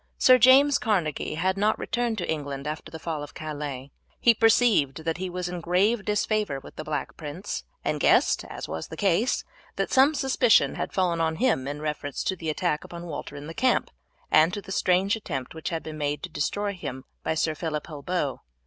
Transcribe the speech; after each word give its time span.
Sir 0.17 0.39
James 0.39 0.79
Carnegie 0.79 1.35
had 1.35 1.57
not 1.59 1.77
returned 1.77 2.17
to 2.17 2.27
England 2.27 2.65
after 2.65 2.89
the 2.91 2.97
fall 2.97 3.21
of 3.21 3.35
Calais; 3.35 3.91
he 4.19 4.33
perceived 4.33 5.03
that 5.03 5.17
he 5.17 5.29
was 5.29 5.47
in 5.47 5.61
grave 5.61 6.05
disfavour 6.05 6.59
with 6.59 6.75
the 6.75 6.83
Black 6.83 7.15
Prince, 7.17 7.65
and 7.85 7.99
guessed, 7.99 8.43
as 8.45 8.67
was 8.67 8.87
the 8.87 8.97
case, 8.97 9.43
that 9.75 9.91
some 9.93 10.15
suspicion 10.15 10.73
had 10.73 10.91
fallen 10.91 11.21
on 11.21 11.35
him 11.35 11.67
in 11.67 11.83
reference 11.83 12.23
to 12.23 12.35
the 12.35 12.49
attack 12.49 12.83
upon 12.83 13.05
Walter 13.05 13.35
in 13.35 13.45
the 13.45 13.53
camp, 13.53 13.91
and 14.31 14.51
to 14.55 14.59
the 14.63 14.71
strange 14.71 15.15
attempt 15.15 15.53
which 15.53 15.69
had 15.69 15.83
been 15.83 15.99
made 15.99 16.23
to 16.23 16.29
destroy 16.29 16.73
him 16.73 17.05
by 17.21 17.35
Sir 17.35 17.53
Phillip 17.53 17.85
Holbeaut. 17.85 18.39